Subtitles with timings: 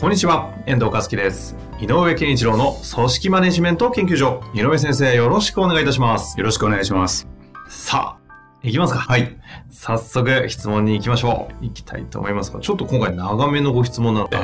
[0.00, 1.56] こんにちは、遠藤和樹です。
[1.80, 4.40] 井上健一郎の組織マネジメント研究所。
[4.54, 6.38] 井上先生、よろしくお願いいたします。
[6.38, 7.26] よろしくお願いします。
[7.68, 9.00] さあ、いきますか。
[9.00, 9.36] はい。
[9.70, 11.64] 早速、質問に行きましょう。
[11.64, 14.38] 行きたいと思いますが、ちょっと今回長めのご質問なので、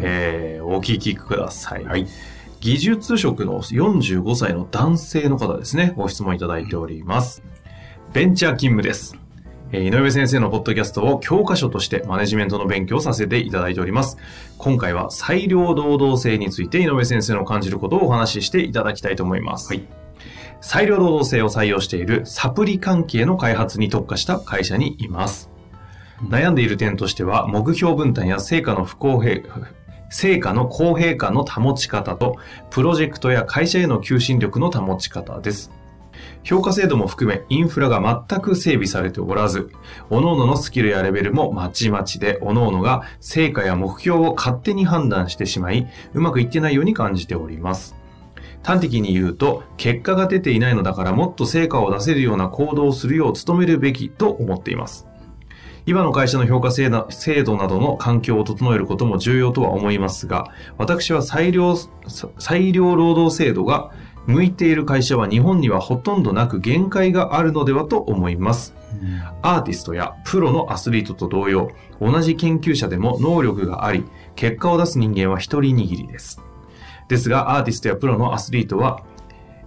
[0.00, 1.84] えー、お聞きください。
[1.86, 2.06] はい。
[2.60, 7.42] 技術職の45歳の男性の方ですね、ご質問いただいております。
[8.12, 9.16] ベンチャー勤務です。
[9.74, 14.18] えー井上先生のポッドキャストを教科書としてマネジメントの勉強をさせていただいております。
[14.56, 19.66] 今回は裁量労働制について井上先生の感じることをお話ししていただきたいと思います。
[19.68, 19.84] はい。
[20.60, 25.50] 裁量労働制を採用しているサプリ関係の開発に特化した会社にいます。
[26.22, 29.42] 悩んでいる点としては、目標分担や成果の不公平、
[30.08, 32.36] 成果の公平感の保ち方と、
[32.70, 35.72] プロジェクトや会社への求心力の保ち方です。
[36.44, 39.70] 評価制度も含め、インフラが全く整備されておらず、
[40.10, 47.96] 各々のスキルやレベルもまちまちで、各々が成果や目標を勝手に判断してしまい、うまくいってないように感じております。
[48.62, 55.06] 端的に言うと、結果が出ていないのだからもっと成果を出せるような行動をするよう努めるべきと思っています。
[55.86, 61.76] 今の会社の評価制度などの環境を整えることも重要とは思いますが、私は裁量、
[62.38, 63.90] 裁量労働制度が
[64.26, 68.74] 向いている会社は日本にはほとんどなく限界があるのではと思います。
[69.42, 74.04] アーティストやプロのアスリートと同様、同じ研究者でも能力があり、
[74.36, 76.40] 結果を出す人間は一人握りです。
[77.08, 79.02] ですが、アーティストやプロのアスリートは、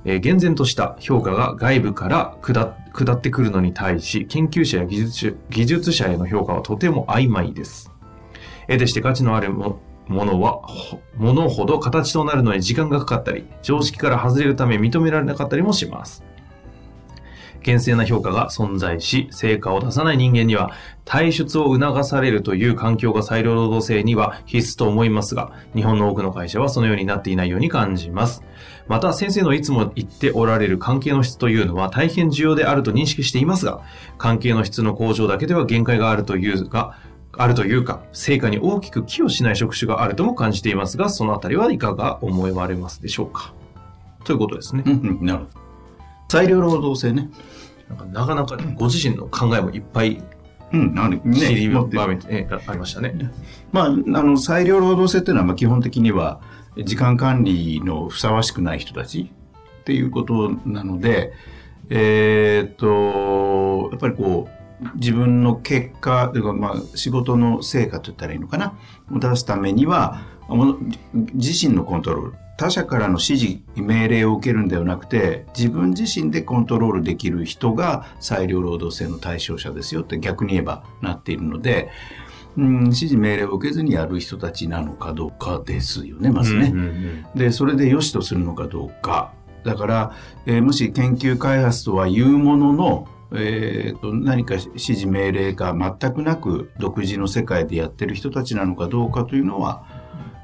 [0.05, 7.91] えー厳然とした評価が外部から下下ってくるのに対し、研究者や技術者技術者への評価はとても曖昧です。
[8.67, 16.23] 得てして価値のあるもものは、ほものほど形となるのに時間がかかったり、常識から外れるため認められなかったりもします。
[17.67, 20.71] 厳正な評価が存在し、成果を出さない人間には、
[21.03, 28.43] 退出を促されるという環境が裁量労働制には必須と思いますが、日本の多くの会社はそのようになっていないように感じます。
[28.87, 33.81] また、先生のいつも言っておられる関係の質というのは大変重要であると認識していますが、
[34.17, 36.97] 関係の質の向上だけでは限界があるというが、
[37.37, 43.53] あるというか、成果に大きく寄与しない職種があるとも感じていますが、そのあたりはいかが思われますでしょうか？
[44.23, 44.83] ということですね。
[44.85, 45.49] うんうん、なるほど。
[46.29, 47.29] 裁量労働制ね。
[47.89, 50.21] なんかなかなかご自身の考えもいっぱい
[50.73, 53.31] うん、なる知り場面、えありましたね。
[53.71, 56.41] まあ、あの、裁量労働制っていうのは、まあ、基本的には、
[56.83, 59.31] 時間管理のふさわしくない人たち
[59.81, 61.31] っていうことなので、
[61.89, 64.56] えーっと、やっぱりこう、
[64.95, 68.77] 自分の結果、というか、まあ、仕事の成果と言ったらいいのかな、
[69.11, 70.21] を出すためには、
[71.33, 81.89] 自身のコントロール、他者からの指示、命令を受けるんではなくて、自分自身でコントロールできる人が裁量労働制の対象者ですよって逆に言えばなっているので、
[82.57, 86.71] うん、指示命令を受けずにやる人たちなのかどうかですよね、まずね。
[86.73, 89.33] うんうんうんで、それで良しとするのかどうか。
[89.63, 90.11] だから、
[90.47, 99.83] えーもし研究開発とは言うものの、えーと何か指示命令が全くなく独自の世界でやってる人たちなのかどうかというのは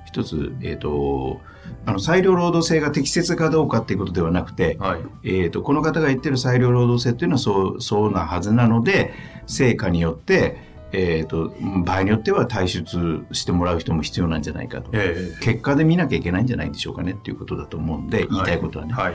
[0.05, 1.41] 一つ、えー、と
[1.85, 5.01] あの裁量労働制が適切かどうかっていうことではなくて、はい。
[5.23, 9.13] えー、とこの方が言ってる裁量労働制っていうのはそうそうなはずなので
[9.47, 10.57] 成果によって、
[10.91, 14.91] えー、と場合によっては退出してもらう人も必要なんじゃないかと。
[14.93, 18.93] え結果で見なきゃいけないんじゃないんでしょうかねっていうことだと思うんで、言いたいことはね。
[18.93, 19.13] はい。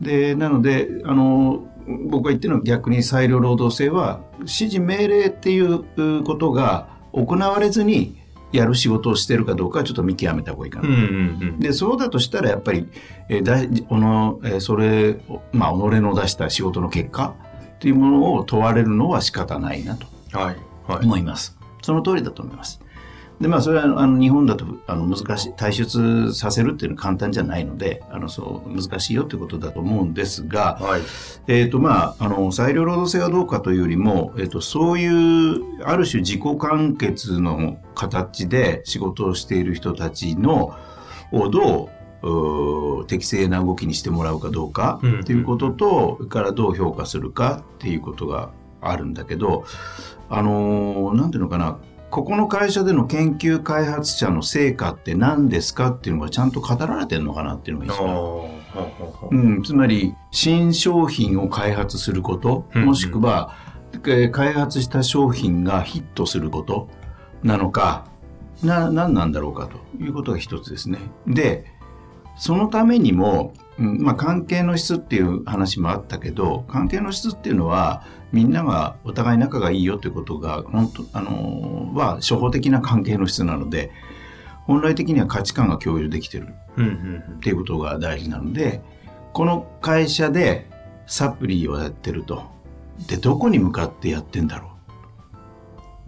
[0.00, 1.66] で、なので、あの、
[2.10, 8.18] 僕が言ってるのは逆に裁量労働制は、指示命令っていうことが行われずに
[8.52, 10.88] やる仕事をしてるかどうかはちょっと見極めた方がいいかな。
[10.88, 11.04] うんうんう
[11.52, 11.60] ん。
[11.60, 12.86] で、そうだとしたらやっぱり、
[13.28, 15.18] えーだいこの、えーそれ、
[15.52, 17.34] まあ、己の出した仕事の結果
[17.76, 20.56] っていうものを問われるのは仕方ないなとはい。
[20.86, 21.04] はい。
[21.04, 21.58] 思います。
[21.82, 22.80] その通りだと思います。
[23.40, 31.02] で、まあ、それは、あの、日本だと、あの、難しい、退出させるっていうのは簡単じゃないので、あの、そう、難しいよってことだと思うんですが、はい。
[31.46, 40.74] えっ、と、まあ、あの、裁量労働制はどうかというよりも、えっ、と、そういう、ある種自己完結の形で仕事をしている人たちの、
[41.30, 48.50] をどう、うー適正な動きにしてもらうかどうかうんっていうことと、それからどう評価するかっていうことが
[48.80, 49.64] あるんだけど、
[50.28, 51.78] あのーなんていうのかな、
[52.10, 58.58] ここの会社での研究開発者の成果って何ですかっていうのがちゃんと語られてるのかなっていうのが一番。
[59.30, 63.54] うん、つまり新商品を開発すること、うんもしくは、
[63.92, 66.88] えー開発した商品がヒットすること
[67.42, 68.06] なのか
[68.62, 70.98] な何なんだろうかということが一つですね。
[71.26, 71.64] で
[72.38, 83.90] そのためにも、うんまあ、関係の質っていう話もあったけど関係の質っていうのはみんながお互い仲がいいよということが本当あのーは初歩的な関係の質なので
[84.66, 86.48] 本来的には価値観が共有できてる。
[87.38, 88.82] っていうことが大事なので
[89.32, 90.68] この会社で
[91.06, 92.44] サプリをやってると。
[93.06, 94.68] でどこに向かってやってんだろう。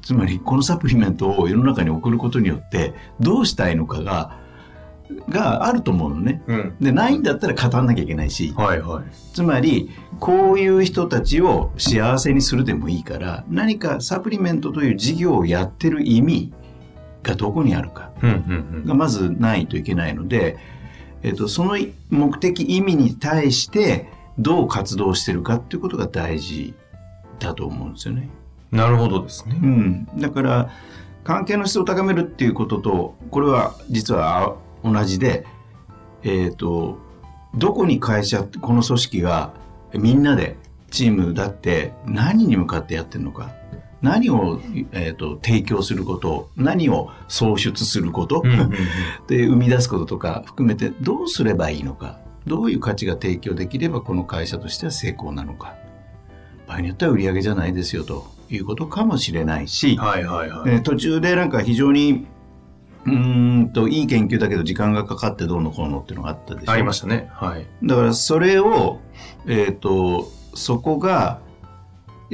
[0.03, 4.40] つまりこのサプリメントを世の中に送ることによってどうしたいのかが
[5.29, 6.57] があると思うのねうん。
[6.57, 6.77] うん。
[6.81, 9.05] でないんだったら語らなきゃいけないしはいはい。
[9.35, 16.53] つまりこういう人たちを幸せにするでもいいから何かサプリメントという事業をやってる意味
[17.23, 20.59] がどこにあるかがまずないといけないので、
[21.23, 21.77] えっと、その
[22.09, 24.09] 目的意味に対して
[24.39, 26.75] どう活動してるかっていうことが大事
[27.39, 28.31] だと思うんですよね。
[28.73, 28.79] うん。
[28.79, 29.67] なるほどですねう。
[29.67, 30.71] ん、だから
[31.25, 35.47] 関係の質を高めるっていうこととこれは実は同じで、
[36.23, 36.99] えっと
[37.55, 39.53] どこに会社この組織が
[39.95, 40.57] みんなで
[40.91, 43.53] チームだって何に向かってやってるのか
[44.03, 44.61] 何を、
[44.93, 48.71] えっと提供すること何を創出すること、うんうんうん。
[49.29, 55.75] で生み出すこととか含めてどうすればいいのかどういう価値が提供できればこの会社としては成功なのか
[56.67, 60.71] 場合によっては売り上げじゃないですよということかもしれないし、はいはいはい。
[60.71, 62.27] えー途中でなんか非常に
[63.07, 67.29] うーんといい研究だけど時間がかかってどうのこうのっていうのがあったでしょありましたね。
[67.33, 67.67] はい。
[67.83, 68.99] だからそれを、
[69.47, 71.41] えっとそこが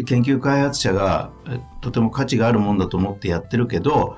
[0.07, 4.17] 研究開発者がえとても価値があるもんだと思ってやってるけど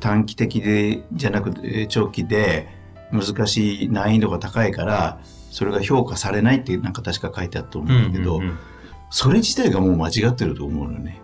[0.00, 2.68] 短期的でじゃなくてえー長期で
[3.12, 5.20] 難しい難易度が高いから
[5.50, 8.58] それが評価されないってなんか確か書いてあったと思うんだけど、うんうんうん
[9.10, 11.20] それ自体がもう間違ってると思うのよね。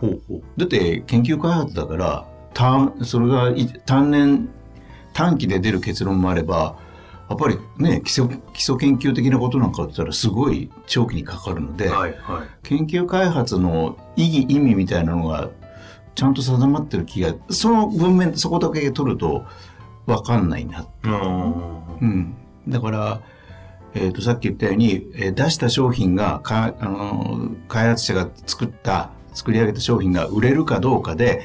[0.00, 0.42] ほうほう。
[0.56, 2.26] だって研究開発だから
[2.58, 4.48] 単それがい単年
[5.12, 6.76] 短期で出る結論もあれば
[7.30, 12.48] やっぱりね基礎基礎研究的なことなんかだったらすごい長期にかかるので、はいはい。
[12.64, 15.50] 研究開発の意義意味みたいなのが
[16.16, 19.44] ちゃんと定まってる気がその文面そこだけ取ると
[20.06, 21.96] 分かんないな、うん。
[22.00, 22.34] うん、
[22.66, 23.20] だから、
[23.94, 31.42] えー、とさっき言ったように、えー出した商品がか、あのー開発者が作った作り上げた商品が売れるかどうかで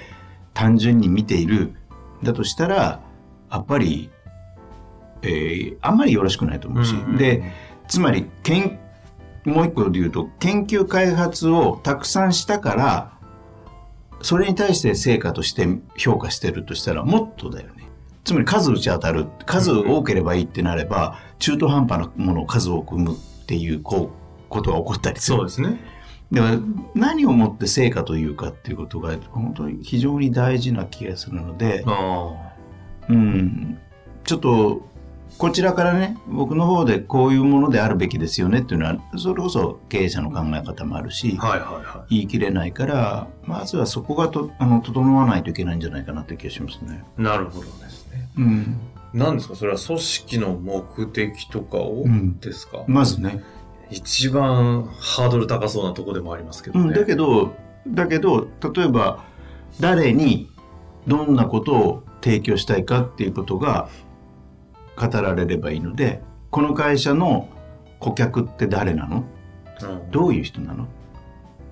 [0.53, 1.73] 単純に見ている
[2.21, 3.01] だとしたら
[3.51, 4.09] やっぱり、
[5.21, 7.51] えーあんまりよろしくないと思うし、うんうんうんで
[7.87, 8.79] つまりけん
[9.43, 13.13] もう一個で言うと研究開発をたくさんしたから
[14.21, 15.67] それに対して成果として
[15.97, 17.83] 評価してるとしたらもっとだよね。
[18.23, 25.77] つまり数打ち当たる数多ければいいってなれば中途半端なものを数多く生むっていうこうことが起こったりするそうですね。
[26.33, 26.59] だから
[26.95, 32.53] 何をもって成果というかっていうことが本当に非常に大事な気がするので、あ
[33.07, 33.77] うん、
[34.23, 34.81] ちょっと
[35.37, 41.45] こちらからね僕の方でこういうものであるべきですよねっていうのはそれこそ経営者の考え方もあるし、あ。
[41.45, 47.03] はいはいは言い切れないからまずはそこがとあの整わないといけないんじゃないかなって気がしますね。
[47.17, 47.21] い。
[47.21, 48.29] なるほどですね。
[48.37, 48.77] うん、
[49.13, 49.55] 何ですか？
[49.55, 53.43] それは組織の目的とかをうんですか、まずね
[53.89, 56.87] 一番ハードル高そうなとこでもありますけどね。
[56.87, 57.53] うん、だけど
[57.87, 59.23] だけど例えば
[59.79, 60.49] 誰に
[61.07, 63.89] どんなことを提供したいかっていうことが
[64.95, 67.49] 語られればいいのでこの会社の
[67.99, 69.23] 顧客って誰なの？
[69.81, 70.11] うん。
[70.11, 70.87] どういう人なの、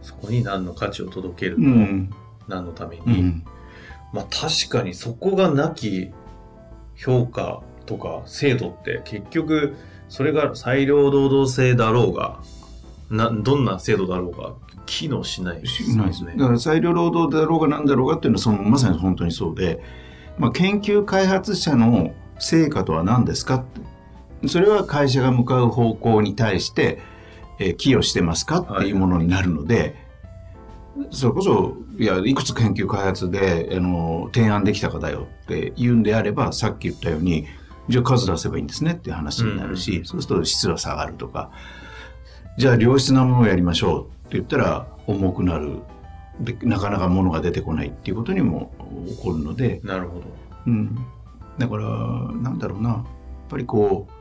[0.02, 2.10] そこに何の価値を届けるうの、ん。
[2.48, 3.46] 何のために、うん。
[4.12, 6.12] まあ確かにそこがなき
[6.96, 9.76] 評価とか制度って結局
[10.12, 12.42] それが裁量労働制だろうが
[13.10, 14.54] などんな制度だろうが
[14.86, 16.36] 機能しないですしないですね。
[16.38, 19.82] だから裁量労働だろうが何だろうがっていうのはそのまさに本当にそうで、
[20.38, 23.64] まあ、研究開発者の成果とは何ですかっ
[24.42, 24.50] て。
[24.50, 27.00] それは会社が向かう方向に対して、
[27.60, 29.96] えー寄与してますかっていうものになるので、
[31.12, 37.46] それこそいやいくつ研究開発であの提案できたかだよって言うんであればさっき言ったように
[37.92, 41.52] じゃあ数出せばいいんですねっていう話になるし、うんそうすると質は下がるとか。
[42.58, 45.80] じゃあ良質なものをやりましょうって言ったら重くなる。
[46.40, 48.72] でなかなか物が出てこないっていうことにも
[49.08, 50.24] 起こるので、なるほど。
[50.68, 50.96] うん、
[51.58, 51.84] だから
[52.42, 52.90] なんだろうな。
[52.90, 53.04] やっ
[53.50, 54.12] ぱりこう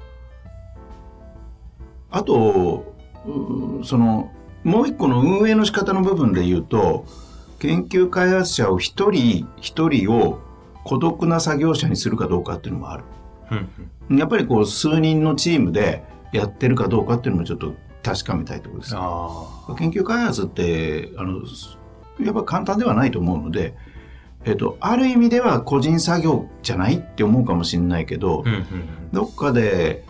[2.11, 4.33] あとうその
[4.65, 7.07] もう一個の運営の仕方の部分で言うと
[7.61, 10.41] 研究開発者を一人一人を
[10.85, 13.05] 孤独な作業者にするかどうかっていうのもある。
[13.51, 13.55] う
[14.15, 16.03] んやっぱりこう数人のチームで
[16.33, 18.95] やってるかどうかっていうのもちょっと確かめたいところです。
[18.97, 21.43] あ研究開発ってあの
[22.19, 23.75] やっぱ簡単ではないと思うので、
[24.45, 28.49] えっと、ある意味では個人作業じゃないって思うかもしれないけど、あ。
[28.49, 28.65] うんうん
[29.13, 30.05] どっかで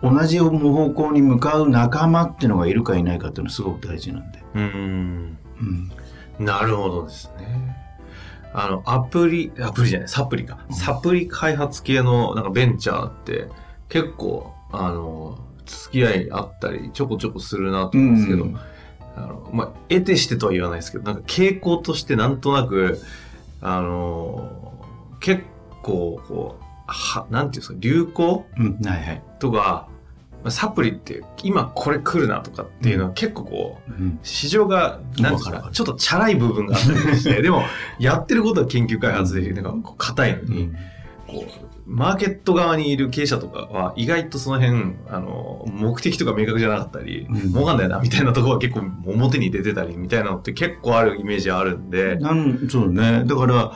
[0.00, 0.50] 同じ方
[0.90, 4.42] 向に向かう仲間っていうのがいるかいないかっていうのはすごく大事なんで。
[4.54, 4.62] うん。
[4.62, 7.76] うんうんなるほどですね。
[8.52, 10.58] あの、アプリ、アプリじゃない、サプリか。
[10.70, 13.48] サプリ開発系のなんかベンチャーって
[13.88, 18.58] 結構、あの、付き合いあったり、ちょこちょこするなと思うんですけど、うん
[19.16, 23.00] あの、まあ、得てしてとは言わないですけど、なんか傾向としてなんとなく、
[23.60, 24.72] あの、
[25.20, 25.42] 結
[25.82, 29.22] 構、こう、は、なんていうんですか、流行うん、はいはい。
[29.40, 29.87] とか、まあ
[30.48, 34.18] サプリって今これ来るなとかっていうのは結構こう、うん。
[34.22, 37.62] 市場が、なんていうんですか、ちょっとチャラい部分があったりして、 でも、
[37.98, 40.72] やってることは研究開発で、なんか硬いのに、
[41.26, 47.52] こう、マーケット側にいる経営者とかは、意外とその辺、あの、目的とか明確じゃなかったり、うん。
[47.52, 53.24] 儲かんないな、みたいなところは結構表に出てたり、みたいなのって結構あるイメージあるんで、なんそうね。
[53.26, 53.72] だから、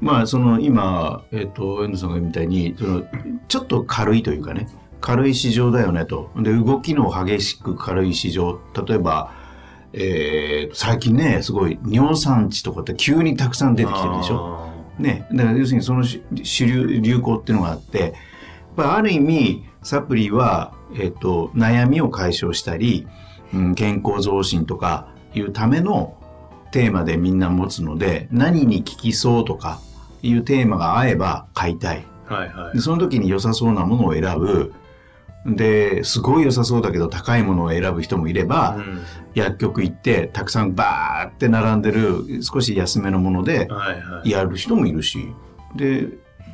[0.00, 3.02] まあ、その今、えっ、と、遠藤さんが言うみたいに、その、
[3.48, 4.68] ちょっと軽いというかね、
[5.00, 6.30] 軽い市場だよねと。
[6.36, 8.58] で、動きの激しく軽い市場。
[8.86, 9.32] 例えば、
[9.92, 14.36] えー最近ね、すごい尿酸値とかって急にたくさん出てきてるでしょ。
[14.36, 15.26] ょね。
[15.32, 18.12] だから要するにその主主流、流行っていうのがあって、やっ
[18.76, 23.06] ぱある意味、サプリは、えっ、と、悩みを解消したり、
[23.54, 26.16] うん、健康増進とかいうための
[26.70, 29.80] テーマでみんな持つので、何に効きそうとか
[30.22, 32.04] いうテーマが合えば買いたい。
[32.26, 32.80] はいはいで。
[32.80, 34.74] その時に良さそうなものを選ぶ。
[35.56, 39.02] で、すごい良さそうだけど高いものを選ぶ人もいれば、うん
[39.34, 44.30] 薬局行ってたくさんバーって並んでる少し安めのものではいはい。
[44.30, 45.32] やる人もいるし。
[45.76, 46.08] で、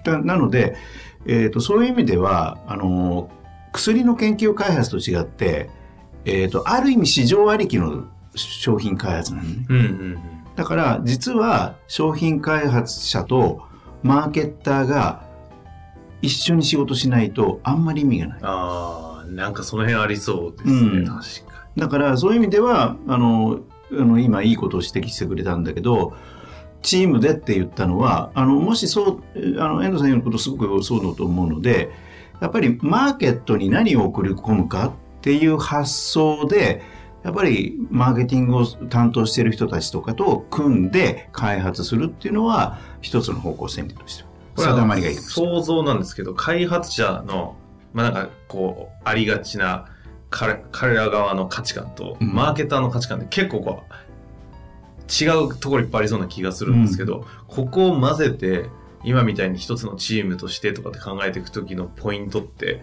[0.04, 0.76] だなので、
[1.24, 3.30] えー、とそういう意味では、あの、
[3.72, 5.70] 薬の研究開発と違って、
[6.24, 9.66] えー、と、ある意味市場ありきの商品開発なのね。
[9.68, 10.18] うんうんうん。
[10.54, 13.62] だから、実は商品開発者と
[14.02, 15.23] マーケッターが
[16.22, 18.38] 一緒に仕事しないとあんまり意味がない。
[18.42, 23.60] ああ、なんかその辺ありそうですね、うん確かだから、そういう意味では、あの、
[23.92, 26.14] あの今いいことを指摘してくれたんだけど、
[26.82, 31.90] チームでって言ったのは、あの、もしそう、あの、遠藤さん言うことすごくそうだと思うので、
[32.40, 36.82] やっぱりマーケットに何を送り込むかっていう発想で、
[37.22, 44.33] やっぱりマーケティングを担当している人たちとかと組んで開発するっていうのは、一つの方向性としては。
[44.56, 44.76] これは
[45.20, 47.56] 想像なんですけど、開発者の、
[47.92, 49.86] まあなんかこう、ありがちな
[50.30, 52.32] 彼彼ら側の価値観と、うん。
[52.32, 58.68] マーケターの価値観って結構こう、違うところいっぱいありそうな気がするんですけど、ここを混ぜて、
[59.04, 62.82] 今みたいに一つのチームとしてとかって考えていくときのポイントって、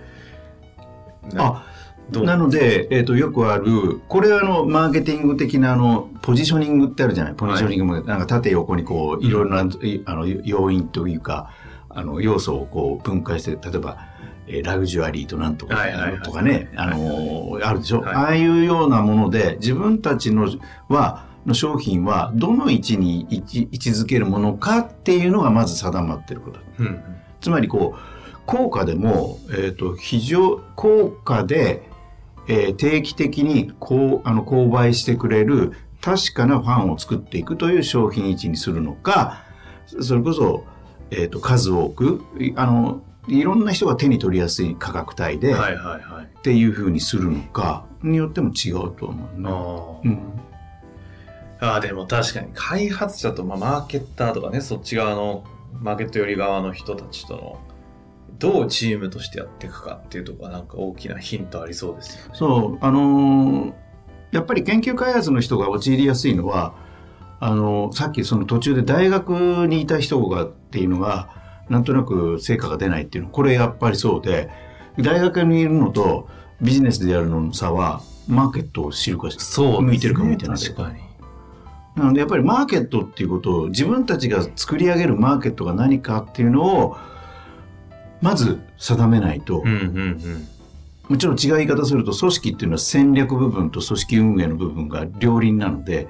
[1.34, 1.66] なあ
[2.12, 7.36] なので、えっ、と、よくある、これはあの、マーケティング的なあの、ポジショニングってあるじゃない？
[7.36, 11.52] ポジショニングも、なんか縦横にこう、いろいろな、いあの、要因というか、
[11.96, 13.98] あの、要素をこう、分解して、例えば、
[14.48, 16.22] えーラグジュアリーとなんとか、はいはいはい。
[16.22, 17.00] とかね、あはい。
[17.00, 18.16] のあるでしょ、はい。
[18.16, 20.50] ああいうようなもので、自分たちの
[20.90, 26.60] は、の商品は、どの位置に位置位置づけるものかっていうのがまず定まってること。
[26.80, 27.04] うんうん。
[27.40, 31.84] つまりこう効果でも、えー、と非常効果で、
[32.48, 39.44] えー定期的にこうあの購買してくれる確かなファンを作っていくという商品位置にするのか
[40.02, 40.64] それこそ、
[41.12, 46.26] えー、と数多くいあのいろんな人が手に取りやすい価格帯で、はいはいはい。
[46.26, 49.50] っていうふうにするのかによっても違うと思うね。
[49.50, 50.42] あーうん
[51.62, 55.44] ああ、でも確かに開発者と、まあ、マーケッターとかね、そっち側の、
[55.80, 57.60] マーケット寄り側の人たちとの、
[58.40, 62.32] どうチームとしてやっていくかっていうところはなんか大きなヒントありそうですよね。
[62.34, 63.74] そう、あのー
[64.32, 66.74] やっぱり研究開発の人が陥りやすいのは、
[67.44, 69.32] あのーさっきその途中で大学
[69.68, 71.30] にいた人がっていうのが、
[71.70, 74.50] なんとなく成果が出ないっていうの、これやっぱりそうで、
[75.00, 76.30] 大学にいるのと
[76.62, 81.00] ビジネスでやるのの差は、マーケットを知るかそう向いてるか向いてない確かに。
[81.96, 86.96] なのでやっぱりマーケットっていうことを自分たちが作り上げるマーケットが何かっていうのを
[88.22, 90.48] まず定めないと、うんうんうん。
[91.10, 96.08] もちろん違う言い方すると組織っていうのは戦略部分と組織運営の部分が両輪なので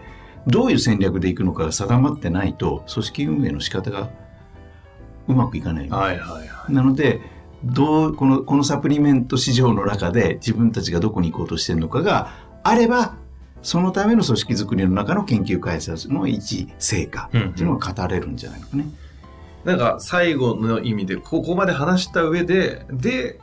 [0.48, 4.10] どういう戦略でいくのかが定まってないと組織運営の仕方が
[5.28, 5.90] うまくいかない。
[5.90, 6.74] はいはいはい。
[6.74, 7.22] なので
[7.64, 12.32] どうこのこのサプリメント市場の中で自分たちがどこに行こうとしてるのかが
[12.64, 13.16] あれば
[13.62, 18.86] そのための組織づくりの中の研究開発の一成果っていうのが語れるんじゃないのかね。
[19.64, 23.40] なんか最後の意味でここまで話した上でで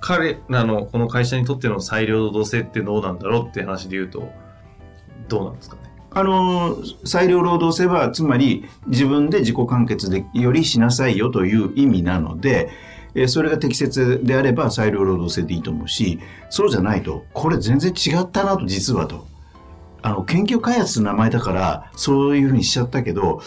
[0.00, 4.30] 彼らのこの会社にとっての裁量労働制ってどうなんだろうって話で言うと
[5.28, 5.89] どうなんですかね？
[6.12, 12.70] あの裁量労働制はつまり自分で自己完結でよりしなさいよという意味なので、
[13.14, 19.26] えそれが適切であれば裁量労働制でいいと思うしそうじゃないとこれ全然違ったなと実はと
[20.00, 23.40] あの研究開発の名前だからそういうふうにしちゃったけど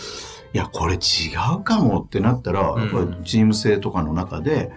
[0.53, 0.99] いや、これ違
[1.57, 4.71] うかもってなったら、やっぱりチーム制とかの中で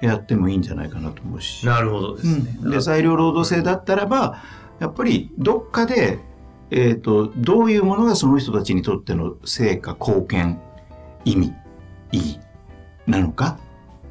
[0.00, 1.66] やってもいいんじゃないかなと思うし。
[1.66, 2.56] なるほどですね。
[2.62, 4.40] うん、で、裁量労働制だったらば、
[4.78, 6.20] やっぱりどっかで、
[6.70, 10.60] えっ、ー、と、どういうものがその人たちにとっての成果、貢献、
[11.24, 11.54] 意味、
[12.12, 12.40] 意義
[13.06, 13.58] なのか、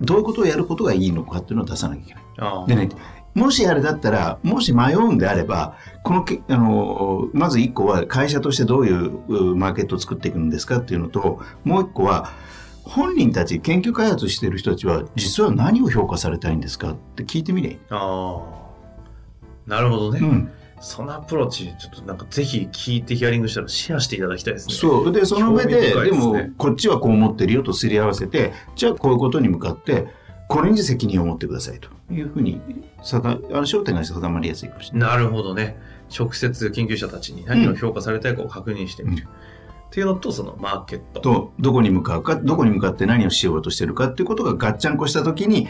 [0.01, 2.67] どういうことをやることがいいのかっていうのを出さなきゃいけない。
[2.67, 2.89] でね、
[3.33, 12.31] もしあれだったら、もし迷うんであれば、このけ、あの、まず一個は会社としてどういうマーケットを作っていくんですかっていうのと、もう一個は、
[12.83, 17.77] 本人たち、研究開発している人たちは、実は何を評価されたいんですかって聞いてみれ。
[17.89, 18.65] ああ。
[19.67, 20.19] なるほどね。
[20.21, 20.51] うん。
[20.81, 24.75] そのアプローチ、ちょっとなんかぜひ聞いてヒアリングしたらシェアしていただきたいですね。
[24.75, 25.11] そう。
[25.11, 30.07] で、その上で、でね、でも、こっちはこう思ってるよとすり合わせて、じゃあこういうことに向かって、
[30.47, 32.61] これに責任を持ってくださいというふうに
[32.99, 35.09] あの焦点が定まりやすいかもしれない。
[35.09, 35.77] なるほどね。
[36.15, 39.23] 直接研究者たちに何を評価されたいかを確認してみる。
[39.25, 39.31] うん、
[39.87, 41.19] っていうのと、そのマーケット。
[41.19, 45.67] と、どこに向かうか、どこに向かって何をしようとしてるかっていうことがガッチャンコしたときに、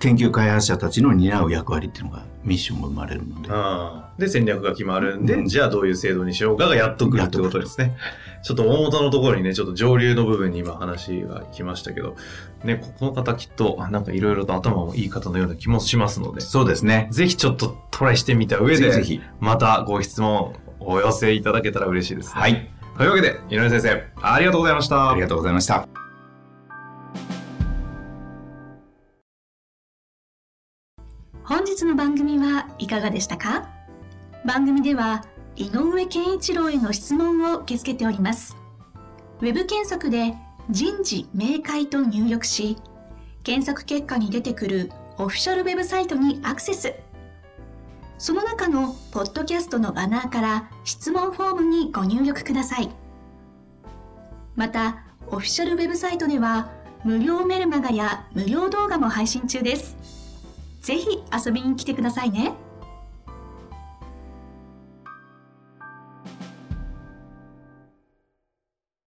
[0.00, 4.26] 研究開発者たちの担う役割っていうのがミッションが生まれるので。
[4.26, 7.96] で、戦略が決まるんで、うん、じゃあどういう制度にしようかがやっとくるってことですね。
[8.42, 12.16] ちょっと大元のところにね、ちょっと上流の部分に今話が来ましたけど、
[12.62, 17.08] ね、この方きっと、なんかいろいろと頭もいい方のような気もしますので、そうですね。
[17.10, 22.70] ぜひちょっとトライしてみた上で、ぜひまたご質問お寄せいただけたら嬉しいです、ね、はい。
[22.96, 25.10] というわけで、井上先生、ありがとうございました。
[25.10, 26.03] ありがとうございました。
[31.74, 33.68] 日の番組はいかがでしたか？
[34.44, 35.24] 番組では
[35.56, 38.56] 井上健一郎への質問を受け付けております。
[39.40, 40.36] ウェブ検索で
[40.70, 42.76] 人事明快と入力し、
[43.42, 46.94] 検索結果に出てくるオフィシャルウェブサイトにアクセス。
[48.18, 52.90] その中のポッドキャストのバナーから質問フォームにご入力ください。
[54.54, 56.70] また、オフィシャルウェブサイトでは
[57.04, 60.23] 無料メルマガや無料動画も配信中です。
[60.84, 62.52] ぜひ遊びに来てくださいね。